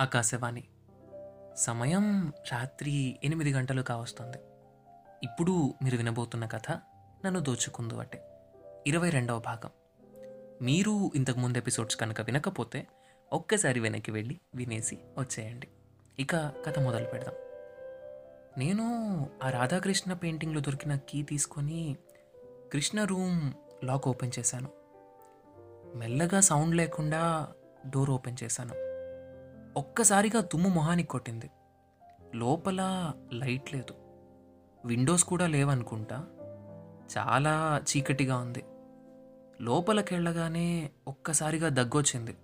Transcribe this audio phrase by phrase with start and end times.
[0.00, 0.64] ఆకాశవాణి.
[1.56, 4.38] సమయం రాత్రి ఎనిమిది గంటలు కావస్తుంది.
[5.22, 6.70] ఇప్పుడు మీరు వినబోతున్న కథ
[7.24, 8.22] నన్ను దోచుకుందు అంటే.
[8.86, 9.70] ఇరవై రెండవ భాగం.
[10.62, 12.86] మీరు ఇంతకుముందు ఎపిసోడ్స్ కనుక వినకపోతే
[13.32, 15.68] ఒక్కసారి వెనక్కి వెళ్ళి వినేసి వచ్చేయండి.
[16.18, 17.34] ఇక కథ మొదలు పెడదాం.
[18.58, 18.86] నేను
[19.42, 21.96] ఆ రాధాకృష్ణ పెయింటింగ్లో దొరికిన కీ తీసుకొని
[22.72, 23.52] కృష్ణ రూమ్
[23.84, 24.68] లాక్ ఓపెన్ చేశాను.
[25.96, 27.52] మెల్లగా సౌండ్ లేకుండా
[27.86, 28.81] డోర్ ఓపెన్ చేశాను.
[29.76, 31.50] ఒక్కసారిగా దుమ్ము మొహానికి కొట్టింది.
[32.34, 33.94] లోపల లైట్ లేదు.
[34.84, 36.26] విండోస్ కూడా లేవనుకుంటా.
[37.18, 38.64] చాలా చీకటిగా ఉంది.
[39.60, 42.36] లోపలికెళ్ళగానే ఒక్కసారిగా దగ్గొచ్చింది.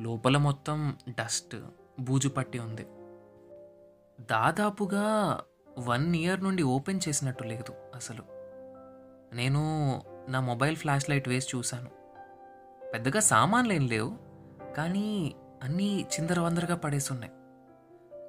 [0.00, 1.56] లోపల మొత్తం డస్ట్
[2.00, 2.86] బూజు పట్టి ఉంది.
[4.30, 5.40] దాదాపుగా
[5.78, 8.22] వన్ ఇయర్ నుండి ఓపెన్ చేసినట్టు లేదు అసలు.
[9.34, 9.60] నేను
[10.28, 11.90] నా మొబైల్ ఫ్లాష్ లైట్ వేసి చూశాను.
[12.92, 14.18] పెద్దగా సామాన్లు ఏం లేవు.
[14.76, 17.32] కానీ అన్నీ చిందరవందరగా పడేసి ఉన్నాయి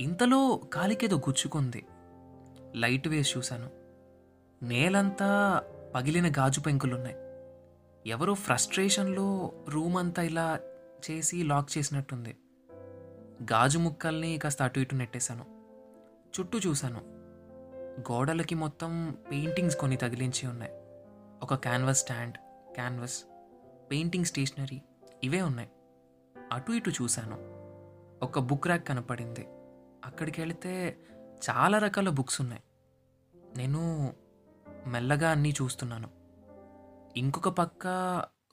[0.01, 1.85] ఇంతలో కాలికేదో గుచ్చుకుంది.
[2.75, 3.69] లైట్ వేసి చూశాను.
[4.65, 5.61] నేలంతా
[5.95, 7.15] పగిలిన గాజు పెంకులున్నాయి.
[8.09, 10.59] ఎవరో ఫ్రస్ట్రేషన్లో రూమ్ అంతా ఇలా
[11.11, 12.37] చేసి లాక్ చేసినట్టుంది.
[13.43, 15.45] గాజు ముక్కల్ని కాస్త అటు ఇటు నెట్టేశాను.
[16.39, 17.01] చుట్టూ చూశాను.
[18.11, 20.71] గోడలకి మొత్తం పెయింటింగ్స్ కొన్ని తగిలించి ఉన్నాయి.
[21.43, 22.37] ఒక canvas stand
[22.73, 23.23] canvas
[23.91, 24.81] painting stationery
[25.23, 25.69] ఇవే ఉన్నాయి.
[26.51, 27.37] అటు ఇటు చూశాను.
[28.25, 29.47] ఒక బుక్ ర్యాక్ కనపడింది.
[30.05, 30.97] అక్కడికి వెళితే
[31.49, 32.63] చాలా రకాల బుక్స్ ఉన్నాయి.
[33.57, 34.13] నేను
[34.87, 36.09] మెల్లగా అన్నీ చూస్తున్నాను.
[37.17, 37.87] ఇంకొక పక్క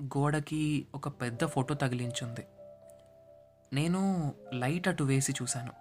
[0.03, 2.49] గోడకి ఒక పెద్ద ఫోటో తగిలించుంది.
[3.73, 5.73] నేను లైట్ అటు వేసి చూశాను.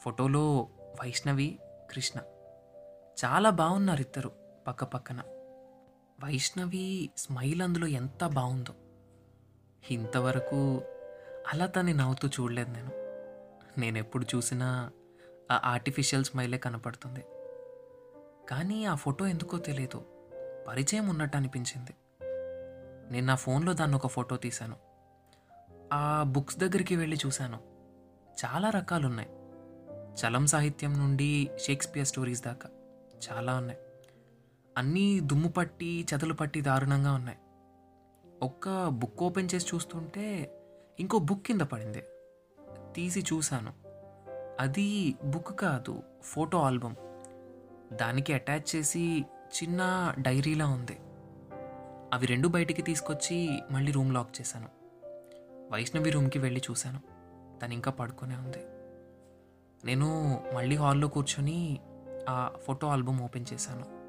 [0.00, 0.68] ఫోటోలో
[1.02, 1.58] వైష్ణవి
[1.90, 2.20] కృష్ణ.
[3.24, 4.32] చాలా బాగున్నారు ఇద్దరు
[4.66, 5.22] పక్క పక్కన.
[6.24, 8.74] వైష్ణవి స్మైల్ అందులో ఎంత బాగుందో.
[9.90, 10.82] ఇంతవరకు
[11.48, 12.90] అలా తన్ని నవ్వుతూ చూడలేదు నేను.
[13.80, 14.90] నేను ఎప్పుడు చూసినా
[15.52, 17.24] ఆ ఆర్టిఫిషియల్ స్మైలే కనపడుతుంది.
[18.48, 20.04] కానీ ఆ ఫోటో ఎందుకో తెలియదు
[20.68, 21.96] పరిచయం ఉన్నట్టు అనిపించింది.
[23.12, 24.76] నేను నా ఫోన్లో దాన్ని ఒక ఫోటో తీశాను.
[25.92, 27.60] ఆ బుక్స్ దగ్గరికి వెళ్ళి చూశాను.
[28.44, 29.28] చాలా రకాలు ఉన్నాయి.
[30.14, 32.68] చలం సాహిత్యం నుండి షేక్స్పియర్ స్టోరీస్ దాకా
[33.30, 33.78] చాలా ఉన్నాయి.
[34.78, 37.38] అన్నీ దుమ్ము పట్టి చెదలు పట్టి దారుణంగా ఉన్నాయి.
[38.42, 40.54] ఒక్క బుక్ ఓపెన్ చేసి చూస్తుంటే
[41.00, 42.02] ఇంకో బుక్ కింద పడింది.
[42.96, 43.72] తీసి చూశాను.
[44.60, 46.94] అది బుక్ కాదు ఫోటో ఆల్బమ్
[47.96, 49.24] దానికి అటాచ్ చేసి
[49.62, 50.98] చిన్న డైరీలా ఉంది.
[52.14, 54.68] అవి రెండు బయటికి తీసుకొచ్చి మళ్ళీ రూమ్ లాక్ చేశాను.
[55.72, 57.00] వైష్ణవి రూమ్కి వెళ్ళి చూశాను.
[57.60, 58.58] తను ఇంకా పడుకునే ఉంది.
[59.84, 61.80] నేను మళ్ళీ హాల్లో కూర్చొని
[62.28, 64.02] ఆ ఫోటో ఆల్బమ్ ఓపెన్ చేశాను.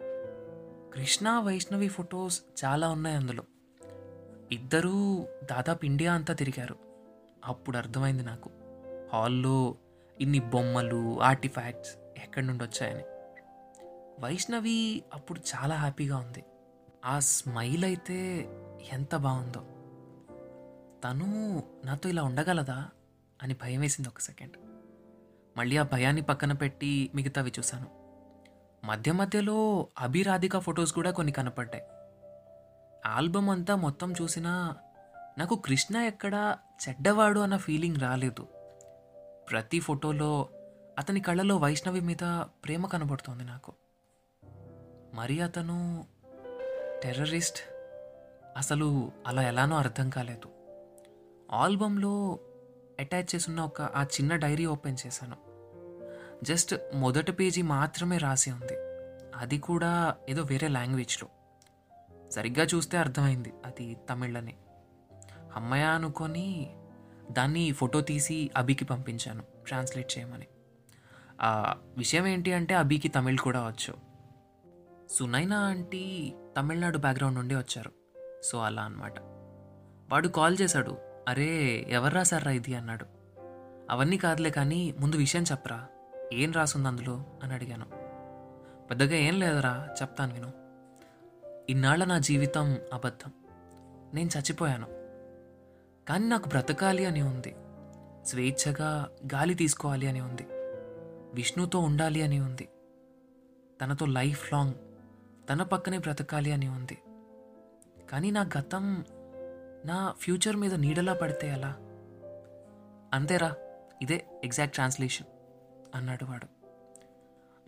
[0.93, 3.43] కృష్ణ వైష్ణవి ఫొటోస్ చాలా ఉన్నాయి అందులో.
[4.53, 6.75] ఇద్దరూ దాదాపు ఇండియా అంతా తిరిగారు.
[7.45, 8.49] అప్పుడు అర్థమైంది నాకు.
[9.13, 9.75] హాల్లో
[10.21, 13.03] ఇన్ని బొమ్మలు ఆర్టిఫాక్ట్స్ ఎక్కడి నుండి వచ్చాయని.
[14.19, 16.43] వైష్ణవి అప్పుడు చాలా హ్యాపీగా ఉంది.
[17.05, 18.49] ఆ స్మైల్ అయితే
[18.93, 19.59] ఎంత బాగుందో.
[21.03, 22.89] తను నాతో ఇలా ఉండగలదా
[23.43, 24.57] అని భయం వేసింది ఒక సెకండ్.
[25.57, 27.87] మళ్ళీ ఆ భయాన్ని పక్కన పెట్టి మిగతావి చూశాను.
[28.85, 31.83] మధ్య మధ్యలో అభిరాధిక ఫొటోస్ కూడా కొన్ని కనపడ్డాయి.
[33.05, 34.75] ఆల్బమ్ అంతా మొత్తం చూసినా
[35.37, 36.57] నాకు కృష్ణ ఎక్కడ
[36.89, 38.47] చెడ్డవాడు అన్న ఫీలింగ్ రాలేదు.
[39.51, 40.49] ప్రతి ఫోటోలో
[40.97, 43.73] అతని కళ్ళలో వైష్ణవి మీద ప్రేమ కనబడుతోంది నాకు.
[45.13, 46.05] మరి అతను
[47.03, 47.59] టెర్రరిస్ట్?
[48.57, 50.49] అసలు అలా ఎలానో అర్థం కాలేదు.
[51.51, 52.39] ఆల్బంలో
[52.99, 55.37] అటాచ్ చేసున్న ఒక ఆ చిన్న డైరీ ఓపెన్ చేశాను.
[56.43, 58.73] జస్ట్ మొదటి పేజీ మాత్రమే రాసి ఉంది.
[59.35, 61.29] అది కూడా ఏదో వేరే లాంగ్వేజ్లో.
[62.33, 64.55] సరిగ్గా చూస్తే అర్థమైంది అది తమిళని
[65.55, 66.75] అమ్మయ్య అనుకొని
[67.31, 70.47] దాన్ని ఫోటో తీసి అభికి పంపించాను ట్రాన్స్లేట్ చేయమని.
[71.41, 73.95] ఆ విషయం ఏంటి అంటే అభికి తమిళ్ కూడా వచ్చు.
[75.09, 77.91] సునైనా ఆంటీ తమిళనాడు బ్యాక్గ్రౌండ్ నుండి వచ్చారు.
[78.43, 79.19] సో అలా అన్నమాట.
[80.11, 83.05] వాడు కాల్ చేశాడు అరే ఎవరు రాశారా ఇది అన్నాడు.
[83.91, 85.87] అవన్నీ కాదులే కానీ ముందు విషయం చెప్పరా
[86.33, 87.85] ఏం రాసుంది అందులో అని అడిగాను.
[88.87, 90.62] పెద్దగా ఏం లేదురా చెప్తాను విను.
[91.69, 93.31] ఇన్నాళ్ళ నా జీవితం అబద్ధం.
[94.13, 94.87] నేను చచ్చిపోయాను.
[96.07, 97.55] కానీ నాకు బ్రతకాలి అని ఉంది.
[98.25, 100.47] స్వేచ్ఛగా గాలి తీసుకోవాలి అని ఉంది.
[101.33, 102.69] విష్ణుతో ఉండాలి అని ఉంది.
[103.81, 104.73] తనతో లైఫ్ లాంగ్
[105.49, 106.97] తన పక్కనే బ్రతకాలి అని ఉంది.
[108.09, 109.05] కానీ నా గతం
[109.85, 111.75] నా ఫ్యూచర్ మీద నీడలా పడితే ఎలా?
[113.13, 113.53] అంతేరా
[114.01, 115.27] ఇదే ఎగ్జాక్ట్ ట్రాన్స్లేషన్
[115.95, 116.47] అన్నాడు వాడు.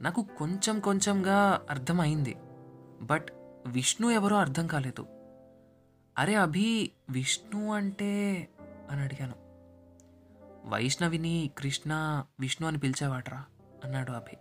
[0.01, 2.35] నాకు కొంచెం కొంచెంగా అర్థమైంది.
[3.01, 3.29] బట్
[3.65, 5.07] విష్ణు ఎవరో అర్థం కాలేదు.
[6.17, 8.47] అరే అభి విష్ణు అంటే
[8.91, 9.33] అని అడిగాను.
[10.65, 13.45] వైష్ణవిని కృష్ణ విష్ణు అని పిలిచేవాడ్రా
[13.83, 14.37] అన్నాడు అభి.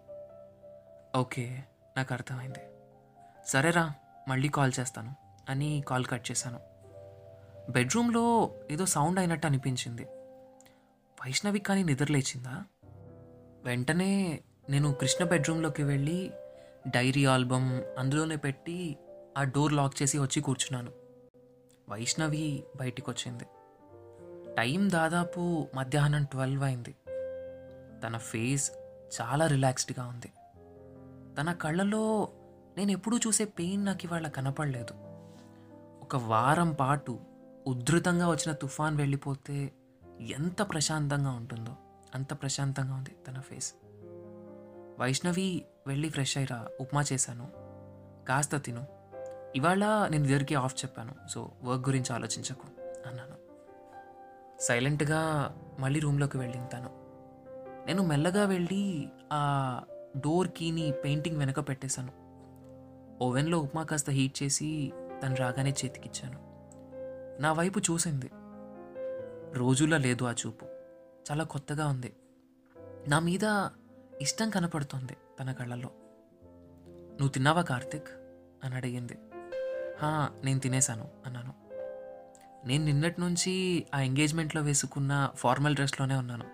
[1.18, 1.64] ఓకే
[1.96, 2.60] నాకు అర్థమైంది.
[3.46, 3.94] సరేరా
[4.28, 5.14] మళ్ళీ కాల్ చేస్తాను
[5.48, 6.60] అని కాల్ కట్ చేశాను.
[7.70, 10.04] బెడ్రూమ్లో ఏదో సౌండ్ అయినట్టు అనిపించింది.
[11.22, 12.64] వైష్ణవి కానీ నిద్రలేచిందా
[13.64, 16.32] వెంటనే నేను కృష్ణ బెడ్రూమ్లోకి వెళ్ళి
[16.86, 18.96] డైరీ ఆల్బమ్ అందులోనే పెట్టి
[19.38, 20.92] ఆ డోర్ లాక్ చేసి వచ్చి కూర్చున్నాను.
[21.88, 23.44] వైష్ణవి బయటికి వచ్చింది
[24.54, 26.94] టైం దాదాపు మధ్యాహ్నం ట్వెల్వ్ అయింది.
[28.00, 28.70] తన ఫేస్
[29.20, 30.32] చాలా రిలాక్స్డ్గా ఉంది.
[31.40, 32.28] తన కళ్ళలో
[32.76, 34.94] నేను ఎప్పుడూ చూసే పెయిన్ నాకు ఇవాళ కనపడలేదు.
[36.02, 37.18] ఒక వారం పాటు
[37.66, 39.72] ఉధృతంగా వచ్చిన తుఫాన్ వెళ్ళిపోతే
[40.20, 41.76] ఎంత ప్రశాంతంగా ఉంటుందో
[42.14, 43.74] అంత ప్రశాంతంగా ఉంది తన ఫేస్.
[45.00, 47.48] వైష్ణవి వెళ్ళి ఫ్రెష్ అయ్యిరా ఉప్మా చేశాను.
[48.28, 49.03] కాస్త తిను.
[49.56, 51.28] ఇవాళ నేను ఇద్దరికి ఆఫ్ చెప్పాను.
[51.28, 52.66] సో వర్క్ గురించి ఆలోచించకు
[53.08, 53.34] అన్నాను.
[54.62, 56.90] సైలెంట్గా మళ్ళీ రూమ్లోకి వెళ్ళింది తను.
[57.86, 59.80] నేను మెల్లగా వెళ్ళి ఆ
[60.16, 62.12] డోర్ కీని పెయింటింగ్ వెనక పెట్టేశాను.
[63.24, 64.92] ఓవెన్లో ఉప్మా కాస్త హీట్ చేసి
[65.22, 66.38] తను రాగానే చేతికిచ్చాను.
[67.42, 68.30] నా వైపు చూసింది.
[69.52, 70.66] రోజులా లేదు ఆ చూపు.
[71.30, 72.16] చాలా కొత్తగా ఉంది.
[73.08, 73.68] నా మీద
[74.20, 75.90] ఇష్టం కనపడుతోంది తన కళ్ళలో.
[76.90, 78.08] నువ్వు తిన్నావా కార్తిక్?
[78.64, 79.18] అని అడిగింది.
[80.44, 81.54] నేను తినేశాను అన్నాను.
[82.66, 86.44] నేను నిన్నటి నుంచి ఆ ఎంగేజ్మెంట్లో వేసుకున్న ఫార్మల్ డ్రెస్లోనే ఉన్నాను.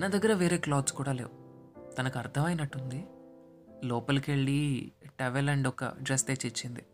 [0.00, 1.30] నా దగ్గర వేరే క్లాత్స్ కూడా లేవు.
[1.94, 3.06] తనకు అర్థమైనట్టుంది.
[3.84, 6.86] లోపలికి వెళ్ళి టవెల్ అండ్ ఒక డ్రెస్ తెచ్చి ఇచ్చింది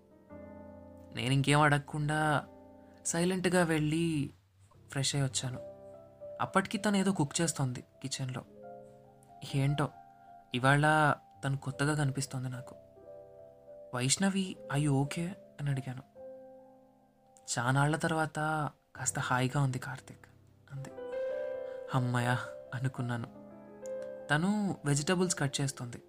[1.16, 2.44] నేను ఇంకేం అడగకుండా
[3.06, 4.31] సైలెంట్గా వెళ్ళి
[4.90, 5.58] ఫ్రెష్ అయ్యి వచ్చాను.
[6.40, 8.43] అప్పటికి తను ఏదో కుక్ చేస్తోంది కిచెన్లో.
[9.54, 9.88] ఏంటో
[10.54, 11.14] ఇవాళ
[11.44, 12.75] తను కొత్తగా కనిపిస్తోంది నాకు.
[13.94, 16.03] వైష్ణవి అయ్యి ఓకే అని అడిగాను.
[17.59, 20.27] చానాళ్ళ తర్వాత కాస్త హాయిగా ఉంది కార్తిక్.
[20.73, 20.91] అంది
[21.94, 22.37] అమ్మయ్య
[22.75, 23.29] అనుకున్నాను.
[24.31, 26.03] తను వెజిటబుల్స్ కట్ చేస్తుంది.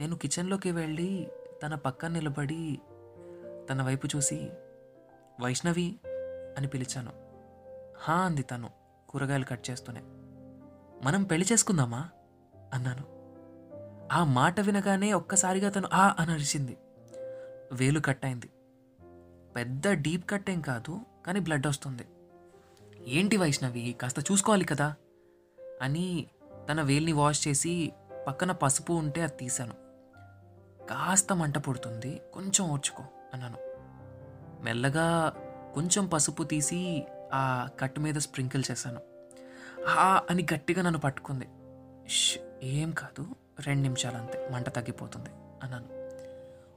[0.00, 1.30] నేను కిచెన్లోకి వెళ్ళి
[1.62, 2.80] తన పక్కన నిలబడి
[3.70, 4.50] తన వైపు చూసి
[5.40, 6.00] వైష్ణవి
[6.58, 7.12] అని పిలిచాను.
[8.00, 8.70] హా అంది తను
[9.08, 10.00] కూరగాయలు కట్ చేస్తూనే.
[11.04, 12.08] మనం పెళ్ళి చేసుకుందామా?
[12.72, 13.21] అన్నాను.
[14.12, 16.78] ఆ మాట వినగానే ఒక్కసారిగా తను ఆ అని అరిచింది.
[17.72, 18.50] వేలు కట్ అయింది
[19.56, 22.06] పెద్ద డీప్ కట్ ఏం కాదు కానీ బ్లడ్ వస్తుంది.
[23.06, 24.94] ఏంటి వైష్ణవి కాస్త చూసుకోవాలి కదా
[25.82, 26.26] అని
[26.70, 27.92] తన వేల్ని వాష్ చేసి
[28.26, 29.74] పక్కన పసుపు ఉంటే అది తీశాను.
[30.86, 33.04] కాస్త మంట పుడుతుంది కొంచెం ఓర్చుకో
[33.34, 33.58] అన్నాను.
[34.64, 35.32] మెల్లగా
[35.74, 39.00] కొంచెం పసుపు తీసి ఆ కట్టు మీద స్ప్రింకిల్ చేశాను.
[39.86, 41.48] హా అని గట్టిగా నన్ను పట్టుకుంది.
[42.62, 43.26] ఏం కాదు.
[43.66, 45.30] రెండు నిమిషాలు అంతే మంట తగ్గిపోతుంది
[45.62, 45.88] అన్నాను.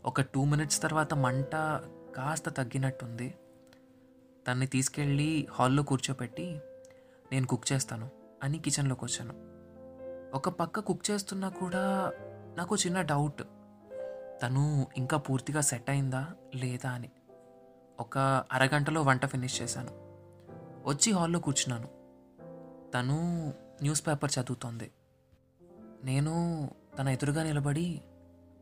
[0.08, 1.56] ఒక టూ మినిట్స్ తర్వాత మంట
[2.16, 3.36] కాస్త తగ్గినట్టుంది.
[4.48, 6.60] తన్ని తీసుకెళ్ళి హాల్లో కూర్చోపెట్టి
[7.32, 8.10] నేను కుక్ చేస్తాను
[8.44, 9.34] అని కిచెన్లోకి వచ్చాను.
[10.36, 12.14] ఒక పక్క కుక్ చేస్తున్నా కూడా
[12.58, 13.44] నాకు చిన్న డౌట్.
[14.42, 17.10] తను ఇంకా పూర్తిగా సెట్ అయిందా లేదా అని.
[18.00, 18.18] ఒక
[18.54, 19.90] అరగంటలో వంట ఫినిష్ చేశాను.
[20.90, 21.88] వచ్చి హాల్లో కూర్చున్నాను.
[22.92, 23.18] తను
[23.82, 24.92] న్యూస్ పేపర్ చదువుతోంది.
[26.06, 26.34] నేను
[27.00, 28.02] తన ఎదురుగా నిలబడి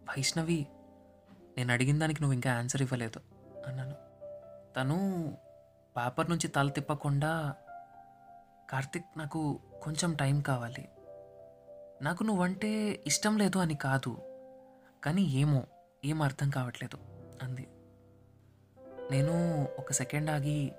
[0.04, 0.68] వైష్ణవి
[1.58, 3.20] నేను అడిగిన దానికి నువ్వు ఇంకా ఆన్సర్ ఇవ్వలేదు
[3.68, 3.96] అన్నాను.
[4.74, 4.98] తను
[5.98, 7.56] పేపర్ నుంచి తల తిప్పకుండా
[8.70, 10.90] కార్తిక్ నాకు కొంచెం టైం కావాలి.
[12.02, 14.18] నాకు నువ్వంటే ఇష్టం లేదు అని కాదు
[15.04, 15.64] కానీ ఏమో
[16.06, 16.98] ఏం అర్థం కావట్లేదు
[17.44, 17.68] అంది.
[19.12, 20.72] నేను ఒక సెకండ్ ఆగి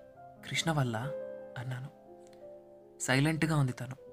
[0.48, 0.96] కృష్ణ వల్ల
[1.58, 1.90] అన్నాను.
[3.00, 4.03] సైలెంట్గా ఉంది తను.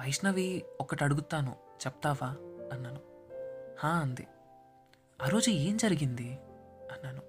[0.00, 2.28] వైష్ణవి ఒకటి అడుగుతాను చెప్తావా?
[2.72, 3.00] అన్నాను.
[3.80, 4.26] హా అంది.
[5.22, 6.32] ఆ రోజు ఏం జరిగింది?
[6.92, 7.22] అన్నాను.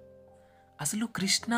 [0.80, 1.54] అసలు కృష్ణ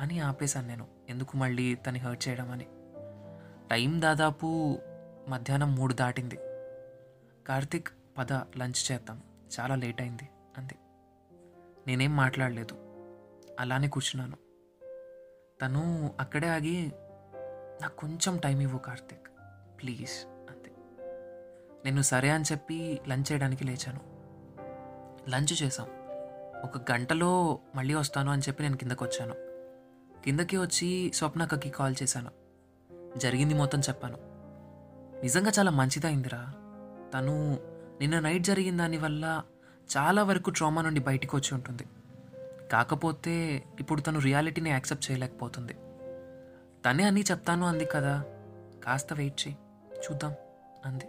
[0.00, 0.88] అని ఆపేశాను నేను.
[1.08, 2.66] ఎందుకు మళ్ళీ తను హర్ట్ చేయడం అని?
[3.70, 4.78] టైం దాదాపు
[5.28, 6.36] మధ్యాహ్నం మూడు దాటింది.
[7.46, 9.22] కార్తిక్ పద లంచ్ చేద్దాం.
[9.60, 10.74] చాలా లేట్ అయింది అంది.
[11.86, 12.74] నేనేం మాట్లాడలేదు.
[13.60, 14.36] అలానే కూర్చున్నాను.
[15.62, 16.92] తను అక్కడే ఆగి
[17.82, 19.26] నాకు కొంచెం టైం ఇవ్వు కార్తిక్.
[19.82, 20.72] ప్లీజ్ అంతే.
[21.84, 24.00] నేను సరే అని చెప్పి లంచ్ చేయడానికి లేచాను.
[25.30, 25.86] లంచ్ చేసాం
[26.64, 29.34] ఒక గంటలో మళ్ళీ వస్తాను అని చెప్పి నేను కిందకు వచ్చాను.
[30.24, 32.30] కిందకి వచ్చి స్వప్నకకి కాల్ చేశాను.
[33.18, 34.18] జరిగింది మొత్తం చెప్పాను.
[35.22, 36.52] నిజంగా చాలా మంచిదైందిరా.
[37.14, 37.58] తను
[38.00, 39.42] నిన్న నైట్ జరిగిన దానివల్ల
[39.96, 41.84] చాలా వరకు ట్రామా నుండి బయటకు వచ్చి ఉంటుంది.
[42.72, 45.72] కాకపోతే ఇప్పుడు తను రియాలిటీని యాక్సెప్ట్ చేయలేకపోతుంది.
[46.86, 48.24] తనే అన్నీ చెప్తాను అంది కదా.
[48.84, 49.58] కాస్త వెయిట్ చేయి.
[50.10, 50.34] చూద్దాం
[50.84, 51.04] అంది.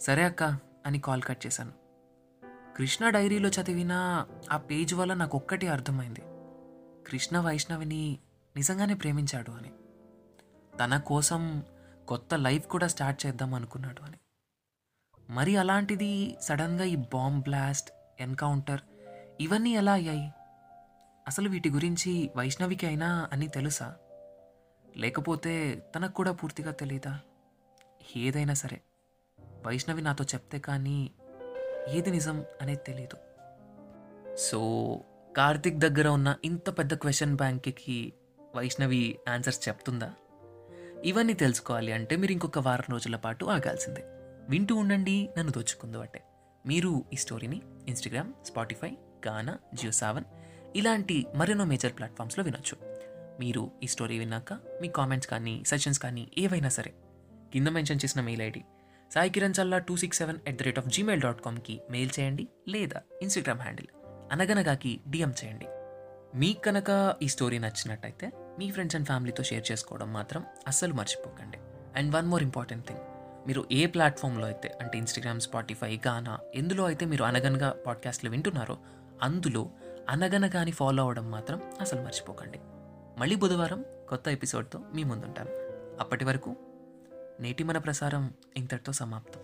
[0.00, 0.42] సరే అక్క
[0.86, 1.72] అని కాల్ కట్ చేశాను.
[2.76, 6.22] కృష్ణ డైరీలో చదివిన ఆ పేజ్ వల్ల నాకు ఒక్కటి అర్థమైంది.
[7.10, 8.18] కృష్ణ వైష్ణవిని
[8.56, 9.70] నిజంగానే ప్రేమించాడు అని.
[10.78, 11.64] తన కోసం
[12.08, 14.16] కొత్త లైఫ్ కూడా స్టార్ట్ చేద్దాం అనుకున్నాడు అని.
[15.30, 17.90] మరి అలాంటిది సడన్గా ఈ బాంబ్ బ్లాస్ట్
[18.20, 18.80] ఎన్కౌంటర్
[19.40, 20.32] ఇవన్నీ ఎలా అయ్యాయి?
[21.26, 23.96] అసలు వీటి గురించి వైష్ణవికి అయినా అని తెలుసా?
[24.96, 27.20] లేకపోతే తనకు కూడా పూర్తిగా తెలీదా?
[28.16, 28.80] ఏదైనా సరే.
[29.66, 31.10] వైష్ణవి నాతో చెప్తే కానీ
[31.88, 33.16] ఏది నిజం అనేది తెలియదు
[34.36, 34.60] సో
[35.36, 38.12] కార్తిక్ దగ్గర ఉన్న ఇంత పెద్ద క్వశ్చన్ బ్యాంక్కి
[38.56, 40.14] వైష్ణవి ఆన్సర్స్ చెప్తుందా?
[41.04, 44.04] ఇవన్నీ తెలుసుకోవాలి అంటే మీరు ఇంకొక వారం రోజుల పాటు ఆగాల్సిందే.
[44.48, 46.22] వింటూ ఉండండి నన్ను దోచుకుందో అంటే
[46.66, 48.90] మీరు ఈ స్టోరీని ఇన్స్టాగ్రామ్ స్పాటిఫై
[49.26, 50.24] గానా జియో సావన్
[50.76, 52.76] ఇలాంటి మరెన్నో మేజర్ ప్లాట్ఫామ్స్లో వినొచ్చు.
[53.40, 56.94] మీరు ఈ స్టోరీ విన్నాక మీ కామెంట్స్ కానీ సజెషన్స్ కానీ ఏవైనా సరే
[57.52, 58.64] కింద మెన్షన్ చేసిన mail ID
[59.14, 62.48] Sai Kiran Challa two six seven at the rate of Gmail dot కామ్కి mail చేయండి
[62.68, 63.86] లేదా ఇన్స్టాగ్రామ్ హ్యాండిల్
[64.32, 65.66] అనగనగాకి డిఎం చేయండి.
[66.38, 71.58] మీకు కనుక ఈ స్టోరీ నచ్చినట్టయితే మీ ఫ్రెండ్స్ అండ్ ఫ్యామిలీతో షేర్ చేసుకోవడం మాత్రం అస్సలు మర్చిపోకండి.
[71.96, 73.00] And one more important thing
[73.46, 78.78] మీరు ఏ ప్లాట్ఫామ్లో అయితే అంటే ఇన్స్టాగ్రామ్ స్పాటిఫై గానా ఎందులో అయితే మీరు అనగనగా పాడ్కాస్ట్లు వింటున్నారో
[79.22, 79.70] అందులో
[80.08, 82.58] అనగనగాని ఫాలో అవ్వడం మాత్రం అసలు మర్చిపోకండి.
[83.18, 85.50] మళ్ళీ బుధవారం కొత్త ఎపిసోడ్తో మీ ముందుంటాను.
[86.00, 86.56] అప్పటి వరకు
[87.40, 89.40] నేటి మన ప్రసారం ఇంతటితో సమాప్తం.